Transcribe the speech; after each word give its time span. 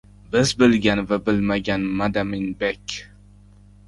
Biz 0.35 0.51
bilgan 0.61 1.01
va 1.11 1.19
bilmagan 1.27 1.85
Madaminbek 1.99 2.97